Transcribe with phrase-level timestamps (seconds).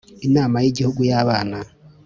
[0.27, 1.57] inama y igihugu y’abana